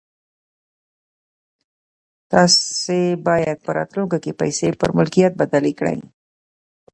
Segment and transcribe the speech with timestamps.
[2.31, 5.99] تاسې بايد په راتلونکي کې پيسې پر ملکيت بدلې کړئ.